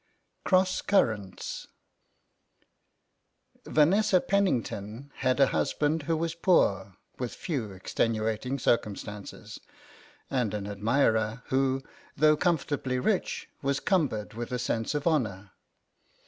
[0.45, 1.67] CROSS CURRENTS
[3.67, 9.59] VANESSA PENNINGTON had a husband who was poor, with few extenuating circumstances,
[10.27, 11.83] and an admirer who,
[12.17, 15.51] though comfortably rich, was cumbered with a sense of honour.